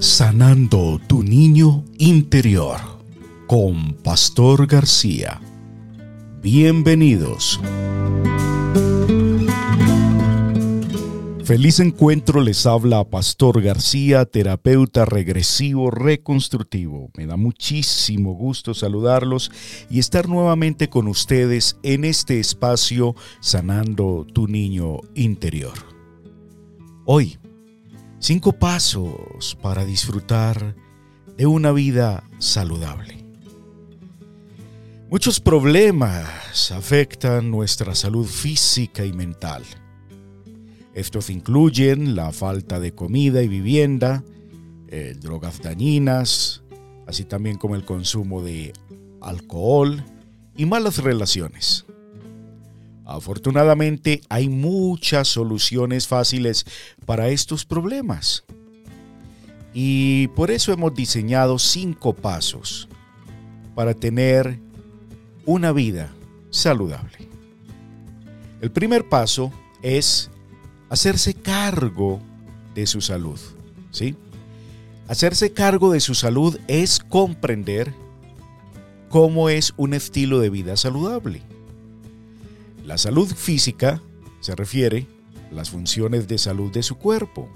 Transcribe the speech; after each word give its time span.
Sanando 0.00 1.00
tu 1.06 1.22
niño 1.22 1.84
interior 1.98 2.78
con 3.46 3.94
Pastor 3.94 4.66
García. 4.66 5.40
Bienvenidos. 6.42 7.60
Feliz 11.44 11.80
encuentro 11.80 12.40
les 12.40 12.66
habla 12.66 13.04
Pastor 13.04 13.60
García, 13.62 14.24
terapeuta 14.24 15.04
regresivo 15.04 15.90
reconstructivo. 15.90 17.10
Me 17.16 17.26
da 17.26 17.36
muchísimo 17.36 18.34
gusto 18.34 18.74
saludarlos 18.74 19.50
y 19.90 19.98
estar 19.98 20.28
nuevamente 20.28 20.88
con 20.88 21.08
ustedes 21.08 21.76
en 21.82 22.04
este 22.04 22.40
espacio 22.40 23.14
Sanando 23.40 24.26
tu 24.32 24.46
niño 24.46 24.98
interior. 25.14 25.74
Hoy, 27.04 27.38
cinco 28.22 28.54
pasos 28.54 29.58
para 29.60 29.84
disfrutar 29.84 30.74
de 31.36 31.44
una 31.44 31.72
vida 31.72 32.24
saludable. 32.38 33.22
Muchos 35.10 35.40
problemas 35.40 36.72
afectan 36.72 37.50
nuestra 37.50 37.94
salud 37.94 38.26
física 38.26 39.04
y 39.04 39.12
mental 39.12 39.62
estos 40.94 41.30
incluyen 41.30 42.14
la 42.14 42.32
falta 42.32 42.78
de 42.78 42.94
comida 42.94 43.42
y 43.42 43.48
vivienda, 43.48 44.22
eh, 44.88 45.16
drogas 45.18 45.62
dañinas, 45.62 46.62
así 47.06 47.24
también 47.24 47.56
como 47.56 47.76
el 47.76 47.84
consumo 47.84 48.42
de 48.42 48.74
alcohol 49.22 50.04
y 50.54 50.66
malas 50.66 50.98
relaciones. 50.98 51.86
Afortunadamente 53.04 54.20
hay 54.28 54.48
muchas 54.48 55.28
soluciones 55.28 56.06
fáciles 56.06 56.64
para 57.04 57.28
estos 57.28 57.64
problemas. 57.64 58.44
Y 59.74 60.28
por 60.28 60.50
eso 60.50 60.72
hemos 60.72 60.94
diseñado 60.94 61.58
cinco 61.58 62.12
pasos 62.12 62.88
para 63.74 63.94
tener 63.94 64.58
una 65.46 65.72
vida 65.72 66.12
saludable. 66.50 67.28
El 68.60 68.70
primer 68.70 69.08
paso 69.08 69.52
es 69.82 70.30
hacerse 70.88 71.34
cargo 71.34 72.20
de 72.74 72.86
su 72.86 73.00
salud. 73.00 73.40
¿sí? 73.90 74.14
Hacerse 75.08 75.52
cargo 75.52 75.92
de 75.92 76.00
su 76.00 76.14
salud 76.14 76.58
es 76.68 77.00
comprender 77.00 77.92
cómo 79.08 79.48
es 79.48 79.74
un 79.76 79.94
estilo 79.94 80.38
de 80.38 80.50
vida 80.50 80.76
saludable. 80.76 81.42
La 82.84 82.98
salud 82.98 83.32
física 83.32 84.02
se 84.40 84.54
refiere 84.56 85.06
a 85.50 85.54
las 85.54 85.70
funciones 85.70 86.26
de 86.26 86.38
salud 86.38 86.72
de 86.72 86.82
su 86.82 86.96
cuerpo. 86.96 87.48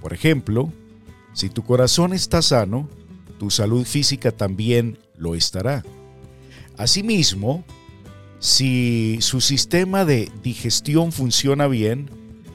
Por 0.00 0.12
ejemplo, 0.12 0.72
si 1.34 1.50
tu 1.50 1.62
corazón 1.62 2.12
está 2.14 2.40
sano, 2.40 2.88
tu 3.38 3.50
salud 3.50 3.84
física 3.84 4.32
también 4.32 4.98
lo 5.16 5.34
estará. 5.34 5.84
Asimismo, 6.76 7.64
si 8.38 9.18
su 9.20 9.40
sistema 9.40 10.04
de 10.04 10.30
digestión 10.42 11.12
funciona 11.12 11.66
bien, 11.66 12.10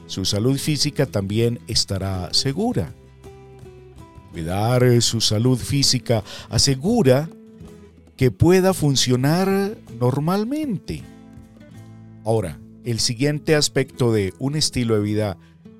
su 0.06 0.24
salud 0.24 0.58
física 0.58 1.06
también 1.06 1.60
estará 1.68 2.32
segura. 2.32 2.92
Cuidar 4.32 5.00
su 5.00 5.20
salud 5.20 5.58
física 5.58 6.24
asegura 6.50 7.28
que 8.16 8.30
pueda 8.30 8.74
funcionar 8.74 9.76
normalmente. 10.00 11.02
Ahora, 12.24 12.58
el 12.84 13.00
siguiente 13.00 13.54
aspecto 13.54 14.12
de 14.12 14.32
un 14.38 14.56
estilo 14.56 14.94
de 14.94 15.02
vida 15.02 15.36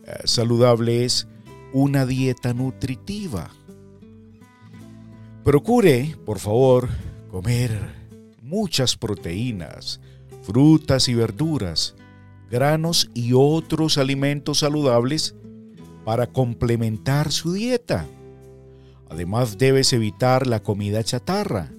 eh, 0.06 0.12
saludable 0.24 1.04
es 1.04 1.26
una 1.72 2.04
dieta 2.04 2.52
nutritiva. 2.52 3.50
Procure, 5.42 6.16
por 6.24 6.38
favor, 6.38 6.88
comer 7.30 7.70
muchas 8.42 8.96
proteínas, 8.96 10.00
frutas 10.42 11.08
y 11.08 11.14
verduras, 11.14 11.94
granos 12.50 13.10
y 13.14 13.32
otros 13.34 13.96
alimentos 13.96 14.58
saludables 14.58 15.34
para 16.04 16.26
complementar 16.26 17.32
su 17.32 17.54
dieta. 17.54 18.06
Además 19.08 19.56
debes 19.56 19.92
evitar 19.94 20.46
la 20.46 20.62
comida 20.62 21.02
chatarra, 21.02 21.70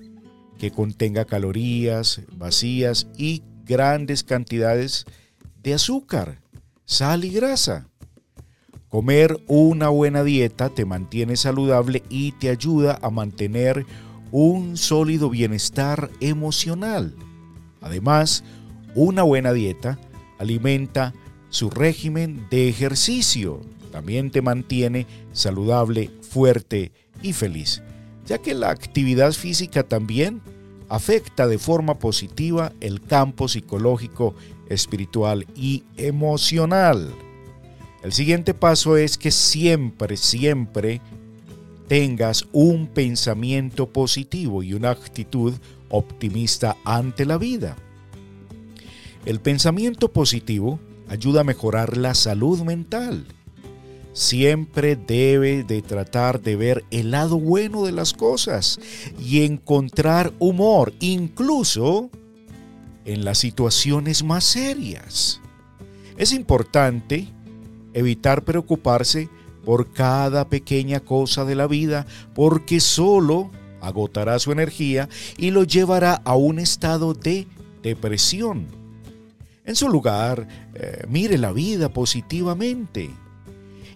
que 0.58 0.72
contenga 0.72 1.26
calorías 1.26 2.22
vacías 2.36 3.08
y 3.18 3.44
grandes 3.66 4.24
cantidades 4.24 5.06
de 5.64 5.74
azúcar, 5.74 6.40
sal 6.86 7.26
y 7.26 7.32
grasa. 7.32 7.88
Comer 8.90 9.38
una 9.48 9.90
buena 9.90 10.24
dieta 10.24 10.70
te 10.70 10.86
mantiene 10.86 11.36
saludable 11.36 12.04
y 12.10 12.32
te 12.34 12.50
ayuda 12.50 12.98
a 13.02 13.10
mantener 13.10 13.86
un 14.32 14.78
sólido 14.78 15.30
bienestar 15.30 16.10
emocional. 16.22 17.16
Además, 17.82 18.44
una 18.94 19.24
buena 19.24 19.52
dieta 19.52 20.00
alimenta 20.40 21.14
su 21.50 21.70
régimen 21.70 22.48
de 22.50 22.70
ejercicio. 22.70 23.62
También 23.92 24.32
te 24.32 24.42
mantiene 24.42 25.08
saludable, 25.34 26.12
fuerte 26.22 26.92
y 27.22 27.34
feliz, 27.34 27.82
ya 28.26 28.38
que 28.38 28.54
la 28.54 28.70
actividad 28.70 29.32
física 29.34 29.84
también 29.84 30.42
afecta 30.90 31.48
de 31.48 31.58
forma 31.58 32.00
positiva 32.00 32.72
el 32.80 33.02
campo 33.02 33.48
psicológico, 33.48 34.36
espiritual 34.70 35.46
y 35.56 35.84
emocional. 35.98 37.14
El 38.04 38.14
siguiente 38.14 38.54
paso 38.54 38.98
es 38.98 39.18
que 39.18 39.32
siempre, 39.32 40.18
siempre 40.18 41.02
tengas 41.88 42.46
un 42.52 42.88
pensamiento 42.88 43.90
positivo 43.90 44.64
y 44.64 44.74
una 44.74 44.92
actitud 44.92 45.54
optimista 45.90 46.78
ante 46.84 47.26
la 47.26 47.38
vida. 47.38 47.76
El 49.26 49.40
pensamiento 49.40 50.12
positivo 50.12 50.80
ayuda 51.08 51.42
a 51.42 51.46
mejorar 51.46 51.98
la 51.98 52.14
salud 52.14 52.62
mental. 52.62 53.26
Siempre 54.16 54.96
debe 54.96 55.66
de 55.66 55.82
tratar 55.82 56.42
de 56.42 56.56
ver 56.56 56.86
el 56.90 57.12
lado 57.12 57.38
bueno 57.38 57.84
de 57.84 57.92
las 57.92 58.14
cosas 58.14 58.80
y 59.20 59.44
encontrar 59.44 60.32
humor, 60.40 60.94
incluso 61.02 62.10
en 63.04 63.26
las 63.26 63.40
situaciones 63.40 64.24
más 64.24 64.46
serias. 64.46 65.42
Es 66.16 66.32
importante 66.32 67.28
evitar 67.94 68.46
preocuparse 68.46 69.28
por 69.66 69.92
cada 69.92 70.48
pequeña 70.48 71.02
cosa 71.02 71.44
de 71.44 71.56
la 71.56 71.68
vida 71.68 72.08
porque 72.34 72.80
solo 72.80 73.52
agotará 73.82 74.40
su 74.40 74.54
energía 74.54 75.10
y 75.38 75.52
lo 75.52 75.66
llevará 75.66 76.22
a 76.24 76.38
un 76.38 76.60
estado 76.60 77.14
de 77.14 77.50
depresión. 77.84 78.68
En 79.66 79.76
su 79.76 79.90
lugar, 79.90 80.48
eh, 80.74 81.04
mire 81.10 81.38
la 81.38 81.52
vida 81.52 81.90
positivamente 81.90 83.10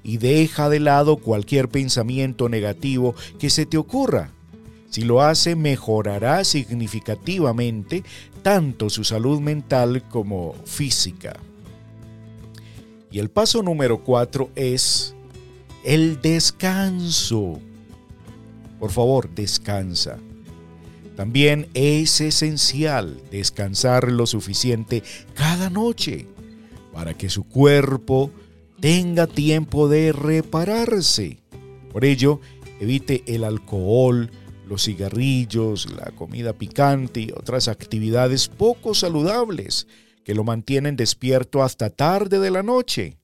y 0.04 0.18
deja 0.18 0.70
de 0.70 0.80
lado 0.80 1.18
cualquier 1.18 1.70
pensamiento 1.70 2.50
negativo 2.50 3.16
que 3.38 3.50
se 3.50 3.66
te 3.66 3.78
ocurra. 3.78 4.32
Si 4.90 5.04
lo 5.04 5.22
hace, 5.22 5.56
mejorará 5.56 6.44
significativamente 6.44 8.04
tanto 8.42 8.90
su 8.90 9.04
salud 9.04 9.40
mental 9.40 10.04
como 10.10 10.56
física. 10.66 11.38
Y 13.12 13.20
el 13.20 13.30
paso 13.30 13.62
número 13.62 14.04
cuatro 14.04 14.50
es 14.56 15.16
el 15.84 16.22
descanso. 16.22 17.60
Por 18.80 18.92
favor, 18.92 19.30
descansa. 19.30 20.18
También 21.16 21.68
es 21.74 22.22
esencial 22.22 23.22
descansar 23.30 24.12
lo 24.12 24.26
suficiente 24.26 25.04
cada 25.34 25.70
noche 25.70 26.28
para 26.94 27.14
que 27.14 27.30
su 27.30 27.44
cuerpo 27.44 28.32
tenga 28.80 29.28
tiempo 29.28 29.88
de 29.88 30.12
repararse. 30.12 31.40
Por 31.92 32.06
ello, 32.06 32.40
evite 32.80 33.24
el 33.28 33.44
alcohol, 33.44 34.32
los 34.68 34.86
cigarrillos, 34.86 35.92
la 35.92 36.12
comida 36.12 36.54
picante 36.54 37.22
y 37.22 37.32
otras 37.32 37.68
actividades 37.68 38.48
poco 38.48 38.94
saludables 38.94 39.88
que 40.24 40.36
lo 40.36 40.44
mantienen 40.44 40.96
despierto 40.96 41.64
hasta 41.64 41.90
tarde 41.90 42.40
de 42.40 42.52
la 42.52 42.64
noche. 42.64 43.18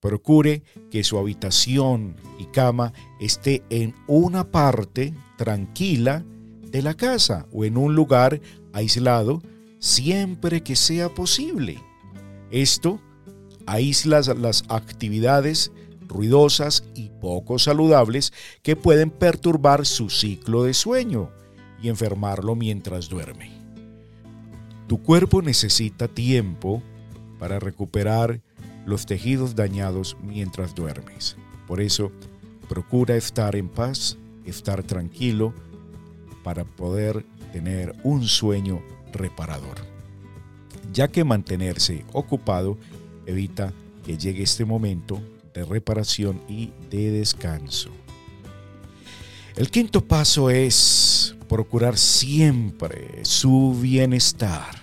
Procure 0.00 0.62
que 0.90 1.04
su 1.04 1.16
habitación 1.16 2.16
y 2.38 2.46
cama 2.46 2.92
esté 3.20 3.62
en 3.70 3.94
una 4.06 4.50
parte 4.50 5.14
tranquila 5.38 6.24
de 6.70 6.82
la 6.82 6.94
casa 6.94 7.46
o 7.52 7.64
en 7.64 7.76
un 7.76 7.94
lugar 7.94 8.40
aislado 8.72 9.42
siempre 9.78 10.62
que 10.62 10.76
sea 10.76 11.08
posible. 11.08 11.80
Esto 12.50 13.00
aísla 13.66 14.20
las 14.36 14.64
actividades 14.68 15.72
ruidosas 16.06 16.84
y 16.94 17.10
poco 17.20 17.58
saludables 17.58 18.32
que 18.62 18.76
pueden 18.76 19.10
perturbar 19.10 19.86
su 19.86 20.10
ciclo 20.10 20.64
de 20.64 20.74
sueño 20.74 21.30
y 21.82 21.88
enfermarlo 21.88 22.54
mientras 22.54 23.08
duerme. 23.08 23.50
Tu 24.86 25.02
cuerpo 25.02 25.42
necesita 25.42 26.08
tiempo 26.08 26.82
para 27.38 27.58
recuperar 27.58 28.40
los 28.86 29.06
tejidos 29.06 29.54
dañados 29.56 30.16
mientras 30.22 30.74
duermes. 30.74 31.36
Por 31.66 31.80
eso, 31.80 32.12
procura 32.68 33.16
estar 33.16 33.56
en 33.56 33.68
paz, 33.68 34.18
estar 34.44 34.82
tranquilo 34.82 35.54
para 36.42 36.64
poder 36.64 37.24
tener 37.52 37.94
un 38.02 38.24
sueño 38.24 38.82
reparador. 39.12 39.76
Ya 40.92 41.08
que 41.08 41.24
mantenerse 41.24 42.04
ocupado 42.12 42.76
evita 43.26 43.72
que 44.04 44.18
llegue 44.18 44.42
este 44.42 44.64
momento 44.64 45.20
de 45.54 45.64
reparación 45.64 46.40
y 46.48 46.72
de 46.90 47.10
descanso. 47.10 47.90
El 49.56 49.70
quinto 49.70 50.04
paso 50.04 50.50
es 50.50 51.36
procurar 51.48 51.96
siempre 51.96 53.20
su 53.22 53.78
bienestar. 53.80 54.82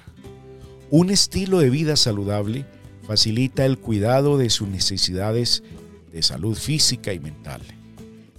Un 0.90 1.10
estilo 1.10 1.60
de 1.60 1.70
vida 1.70 1.96
saludable 1.96 2.66
facilita 3.06 3.66
el 3.66 3.78
cuidado 3.78 4.38
de 4.38 4.50
sus 4.50 4.68
necesidades 4.70 5.64
de 6.12 6.24
salud 6.24 6.56
física 6.56 7.14
y 7.14 7.20
mental. 7.20 7.62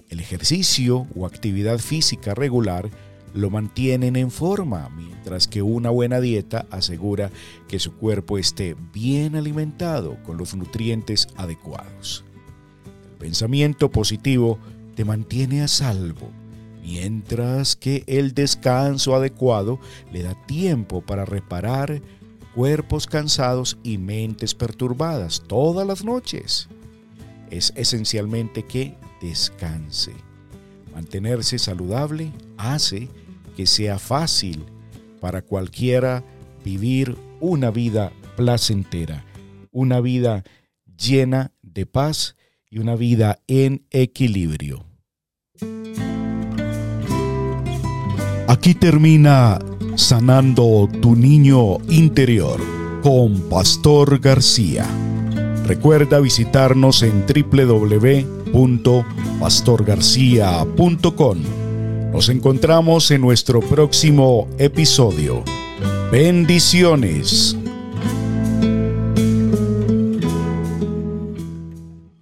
El 0.08 0.20
ejercicio 0.20 1.06
o 1.14 1.26
actividad 1.26 1.78
física 1.78 2.34
regular 2.34 2.90
lo 3.34 3.50
mantienen 3.50 4.16
en 4.16 4.30
forma, 4.30 4.88
mientras 4.90 5.48
que 5.48 5.62
una 5.62 5.90
buena 5.90 6.20
dieta 6.20 6.66
asegura 6.70 7.30
que 7.68 7.78
su 7.78 7.94
cuerpo 7.94 8.38
esté 8.38 8.76
bien 8.92 9.36
alimentado 9.36 10.16
con 10.24 10.36
los 10.36 10.54
nutrientes 10.54 11.28
adecuados. 11.36 12.24
El 13.12 13.18
pensamiento 13.18 13.90
positivo 13.90 14.58
te 14.94 15.04
mantiene 15.04 15.62
a 15.62 15.68
salvo, 15.68 16.30
mientras 16.82 17.76
que 17.76 18.04
el 18.06 18.34
descanso 18.34 19.14
adecuado 19.14 19.78
le 20.12 20.22
da 20.22 20.34
tiempo 20.46 21.00
para 21.00 21.24
reparar 21.24 22.02
cuerpos 22.54 23.06
cansados 23.06 23.78
y 23.82 23.98
mentes 23.98 24.54
perturbadas 24.54 25.42
todas 25.46 25.86
las 25.86 26.04
noches. 26.04 26.68
Es 27.50 27.72
esencialmente 27.76 28.64
que 28.64 28.96
descanse. 29.20 30.12
Mantenerse 30.94 31.58
saludable 31.58 32.32
hace 32.56 33.08
que 33.56 33.66
sea 33.66 33.98
fácil 33.98 34.64
para 35.20 35.42
cualquiera 35.42 36.24
vivir 36.64 37.16
una 37.40 37.70
vida 37.70 38.12
placentera, 38.36 39.24
una 39.70 40.00
vida 40.00 40.44
llena 40.96 41.52
de 41.62 41.86
paz 41.86 42.36
y 42.70 42.78
una 42.78 42.96
vida 42.96 43.38
en 43.46 43.86
equilibrio. 43.90 44.84
Aquí 48.48 48.74
termina 48.74 49.58
Sanando 49.94 50.88
tu 51.02 51.14
niño 51.14 51.76
interior 51.90 52.58
con 53.02 53.50
Pastor 53.50 54.20
García. 54.20 54.86
Recuerda 55.66 56.18
visitarnos 56.18 57.02
en 57.02 57.26
www.pastorgarcia.com. 58.52 61.38
Nos 62.12 62.28
encontramos 62.28 63.10
en 63.10 63.22
nuestro 63.22 63.60
próximo 63.60 64.46
episodio. 64.58 65.42
Bendiciones. 66.10 67.56